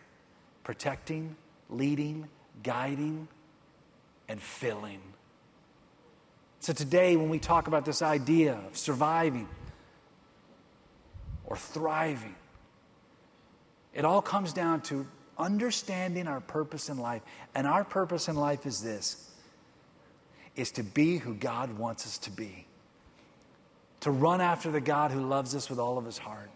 [0.65, 1.37] protecting,
[1.69, 2.29] leading,
[2.63, 3.29] guiding,
[4.29, 5.01] and filling.
[6.61, 9.49] So today, when we talk about this idea of surviving
[11.45, 12.35] or thriving,
[13.95, 15.07] it all comes down to
[15.39, 17.23] understanding our purpose in life.
[17.55, 19.31] And our purpose in life is this
[20.57, 22.67] is to be who God wants us to be.
[24.01, 26.51] To run after the God who loves us with all of his heart.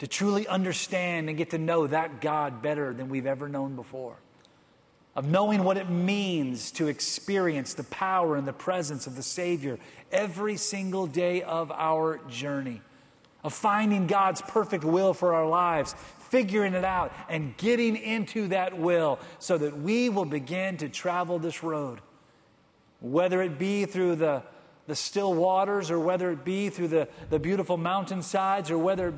[0.00, 4.16] To truly understand and get to know that God better than we've ever known before.
[5.14, 9.78] Of knowing what it means to experience the power and the presence of the Savior
[10.12, 12.82] every single day of our journey.
[13.42, 15.94] Of finding God's perfect will for our lives,
[16.30, 21.38] figuring it out and getting into that will so that we will begin to travel
[21.38, 22.00] this road.
[23.10, 24.42] Whether it be through the,
[24.86, 29.14] the still waters or whether it be through the, the beautiful mountainsides or whether it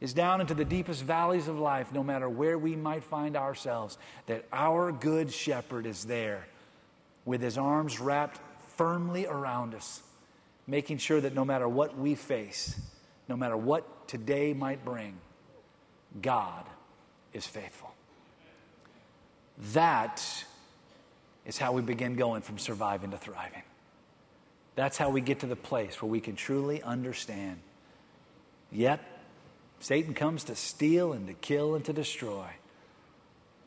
[0.00, 3.98] is down into the deepest valleys of life, no matter where we might find ourselves,
[4.26, 6.46] that our good shepherd is there
[7.24, 8.40] with his arms wrapped
[8.76, 10.02] firmly around us,
[10.66, 12.80] making sure that no matter what we face,
[13.28, 15.18] no matter what today might bring,
[16.20, 16.64] God
[17.32, 17.94] is faithful.
[19.72, 20.44] That
[21.46, 23.62] is how we begin going from surviving to thriving.
[24.76, 27.58] That's how we get to the place where we can truly understand.
[28.70, 29.00] Yet,
[29.80, 32.46] Satan comes to steal and to kill and to destroy.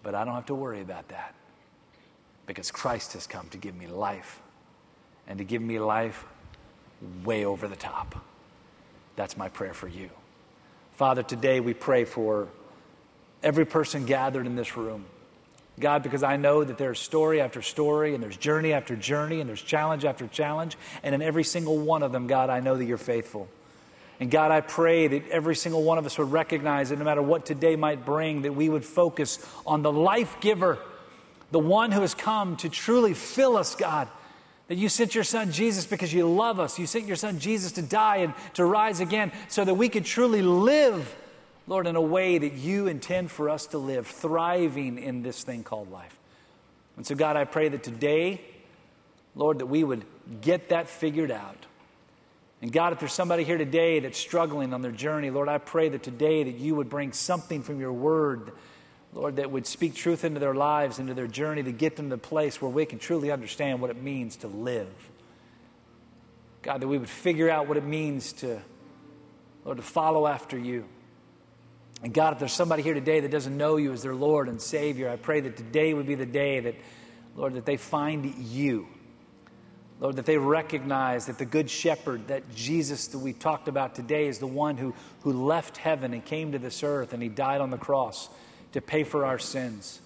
[0.01, 1.33] But I don't have to worry about that
[2.45, 4.41] because Christ has come to give me life
[5.27, 6.25] and to give me life
[7.23, 8.23] way over the top.
[9.15, 10.09] That's my prayer for you.
[10.93, 12.47] Father, today we pray for
[13.41, 15.05] every person gathered in this room.
[15.79, 19.49] God, because I know that there's story after story, and there's journey after journey, and
[19.49, 22.85] there's challenge after challenge, and in every single one of them, God, I know that
[22.85, 23.47] you're faithful.
[24.19, 27.21] And God, I pray that every single one of us would recognize that no matter
[27.21, 30.77] what today might bring, that we would focus on the life giver,
[31.51, 34.07] the one who has come to truly fill us, God
[34.67, 36.79] that you sent your son Jesus because you love us.
[36.79, 40.05] You sent your son Jesus to die and to rise again so that we could
[40.05, 41.15] truly live,
[41.67, 45.63] Lord, in a way that you intend for us to live, thriving in this thing
[45.63, 46.17] called life.
[46.97, 48.41] And so, God, I pray that today,
[49.35, 50.05] Lord, that we would
[50.41, 51.65] get that figured out.
[52.61, 55.89] And God, if there's somebody here today that's struggling on their journey, Lord, I pray
[55.89, 58.51] that today that you would bring something from your word
[59.15, 62.15] Lord, that would speak truth into their lives, into their journey to get them to
[62.15, 64.89] the place where we can truly understand what it means to live.
[66.61, 68.59] God, that we would figure out what it means to,
[69.65, 70.85] Lord, to follow after you.
[72.03, 74.61] And God, if there's somebody here today that doesn't know you as their Lord and
[74.61, 76.75] Savior, I pray that today would be the day that,
[77.37, 78.87] Lord, that they find you.
[80.01, 84.27] Lord, that they recognize that the Good Shepherd, that Jesus that we talked about today,
[84.27, 87.61] is the one who, who left heaven and came to this earth and he died
[87.61, 88.27] on the cross
[88.73, 90.01] to pay for our sins.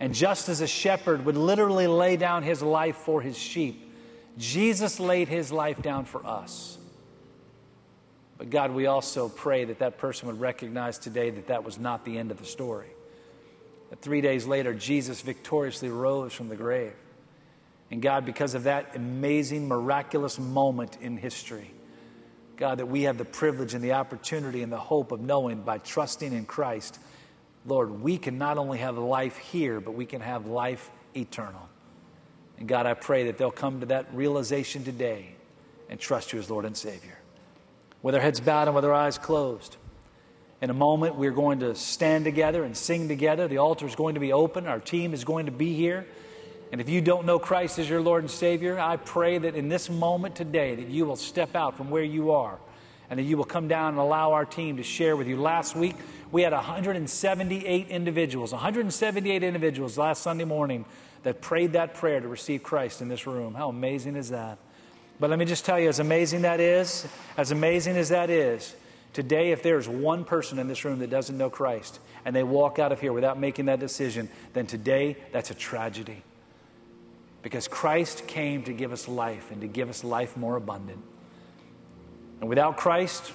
[0.00, 3.90] And just as a shepherd would literally lay down his life for his sheep,
[4.36, 6.76] Jesus laid his life down for us.
[8.42, 12.04] But God, we also pray that that person would recognize today that that was not
[12.04, 12.88] the end of the story.
[13.90, 16.92] That three days later, Jesus victoriously rose from the grave.
[17.92, 21.70] And God, because of that amazing, miraculous moment in history,
[22.56, 25.78] God, that we have the privilege and the opportunity and the hope of knowing by
[25.78, 26.98] trusting in Christ
[27.64, 31.68] Lord, we can not only have life here, but we can have life eternal.
[32.58, 35.36] And God, I pray that they'll come to that realization today
[35.88, 37.21] and trust you as Lord and Savior.
[38.02, 39.76] With our heads bowed and with our eyes closed.
[40.60, 43.48] In a moment, we're going to stand together and sing together.
[43.48, 44.66] The altar is going to be open.
[44.66, 46.06] Our team is going to be here.
[46.72, 49.68] And if you don't know Christ as your Lord and Savior, I pray that in
[49.68, 52.58] this moment today that you will step out from where you are
[53.10, 55.36] and that you will come down and allow our team to share with you.
[55.36, 55.96] Last week,
[56.30, 60.86] we had 178 individuals, 178 individuals last Sunday morning
[61.24, 63.54] that prayed that prayer to receive Christ in this room.
[63.54, 64.58] How amazing is that?
[65.22, 67.06] But let me just tell you, as amazing that is,
[67.36, 68.74] as amazing as that is,
[69.12, 72.80] today, if there's one person in this room that doesn't know Christ and they walk
[72.80, 76.24] out of here without making that decision, then today, that's a tragedy.
[77.40, 81.04] Because Christ came to give us life and to give us life more abundant.
[82.40, 83.32] And without Christ,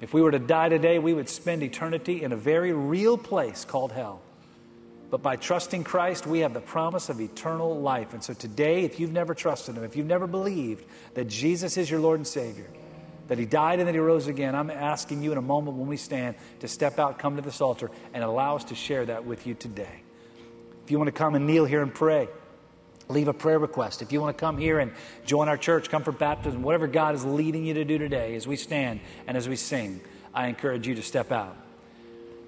[0.00, 3.64] if we were to die today, we would spend eternity in a very real place
[3.64, 4.20] called hell.
[5.10, 8.12] But by trusting Christ, we have the promise of eternal life.
[8.12, 10.84] And so today, if you've never trusted Him, if you've never believed
[11.14, 12.66] that Jesus is your Lord and Savior,
[13.28, 15.88] that He died and that He rose again, I'm asking you in a moment when
[15.88, 19.24] we stand to step out, come to this altar, and allow us to share that
[19.24, 20.02] with you today.
[20.84, 22.28] If you want to come and kneel here and pray,
[23.08, 24.02] leave a prayer request.
[24.02, 24.92] If you want to come here and
[25.24, 28.46] join our church, come for baptism, whatever God is leading you to do today as
[28.46, 30.02] we stand and as we sing,
[30.34, 31.56] I encourage you to step out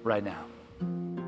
[0.03, 1.20] right now.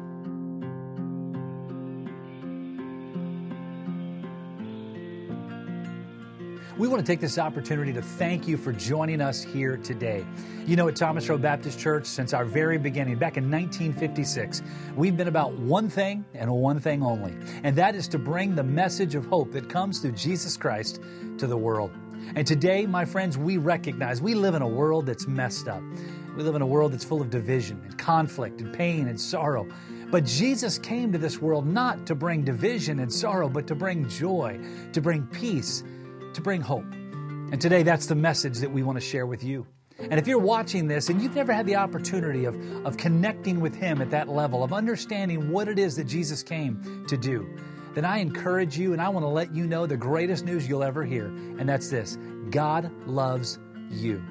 [6.76, 10.26] We want to take this opportunity to thank you for joining us here today.
[10.66, 14.64] You know, at Thomas Road Baptist Church, since our very beginning, back in 1956,
[14.96, 18.64] we've been about one thing and one thing only, and that is to bring the
[18.64, 21.00] message of hope that comes through Jesus Christ
[21.38, 21.92] to the world.
[22.36, 25.84] And today, my friends, we recognize we live in a world that's messed up.
[26.36, 29.68] We live in a world that's full of division and conflict and pain and sorrow.
[30.10, 34.10] But Jesus came to this world not to bring division and sorrow, but to bring
[34.10, 34.60] joy,
[34.94, 35.84] to bring peace
[36.34, 36.86] to bring hope.
[37.52, 39.66] And today, that's the message that we want to share with you.
[40.00, 42.56] And if you're watching this and you've never had the opportunity of,
[42.86, 47.06] of connecting with Him at that level, of understanding what it is that Jesus came
[47.08, 47.48] to do,
[47.94, 50.84] then I encourage you and I want to let you know the greatest news you'll
[50.84, 51.28] ever hear.
[51.28, 52.18] And that's this
[52.50, 53.60] God loves
[53.90, 54.22] you.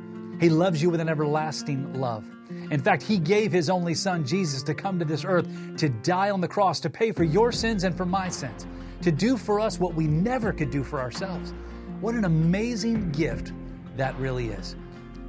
[0.40, 2.28] He loves you with an everlasting love.
[2.70, 6.30] In fact, He gave His only Son, Jesus, to come to this earth to die
[6.30, 8.66] on the cross, to pay for your sins and for my sins,
[9.03, 11.55] to do for us what we never could do for ourselves.
[12.03, 13.53] What an amazing gift
[13.96, 14.74] that really is.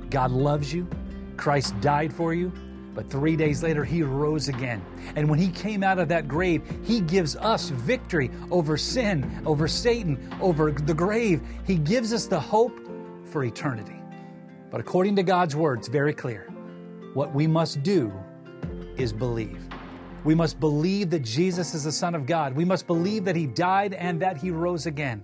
[0.09, 0.87] God loves you.
[1.37, 2.51] Christ died for you.
[2.95, 4.83] But three days later, he rose again.
[5.15, 9.67] And when he came out of that grave, he gives us victory over sin, over
[9.67, 11.43] Satan, over the grave.
[11.63, 12.79] He gives us the hope
[13.25, 14.01] for eternity.
[14.71, 16.51] But according to God's word, it's very clear.
[17.13, 18.11] What we must do
[18.97, 19.69] is believe.
[20.23, 22.55] We must believe that Jesus is the Son of God.
[22.55, 25.23] We must believe that he died and that he rose again.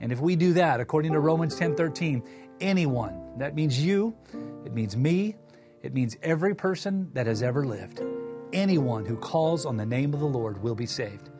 [0.00, 2.22] And if we do that, according to Romans 10:13,
[2.60, 4.14] anyone, that means you,
[4.64, 5.36] it means me,
[5.82, 8.02] it means every person that has ever lived.
[8.52, 11.30] Anyone who calls on the name of the Lord will be saved.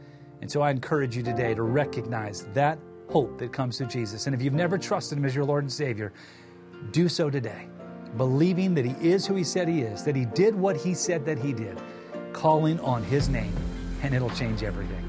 [0.41, 2.79] And so I encourage you today to recognize that
[3.11, 4.27] hope that comes through Jesus.
[4.27, 6.13] And if you've never trusted Him as your Lord and Savior,
[6.93, 7.69] do so today,
[8.17, 11.27] believing that He is who He said He is, that He did what He said
[11.27, 11.79] that He did,
[12.33, 13.55] calling on His name,
[14.03, 15.07] and it'll change everything.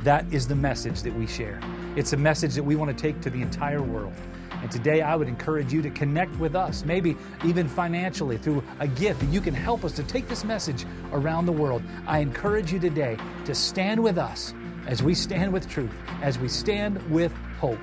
[0.00, 1.60] That is the message that we share.
[1.96, 4.14] It's a message that we want to take to the entire world.
[4.50, 8.88] And today I would encourage you to connect with us, maybe even financially through a
[8.88, 11.82] gift that you can help us to take this message around the world.
[12.08, 14.54] I encourage you today to stand with us
[14.88, 17.78] as we stand with truth, as we stand with hope,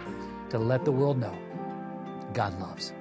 [0.50, 1.38] to let the world know
[2.34, 2.92] God loves.